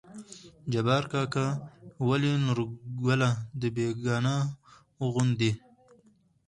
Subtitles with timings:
[0.71, 1.45] جبار کاکا:
[2.07, 4.35] ولې نورګله د بيګانه
[4.97, 5.51] وو غوندې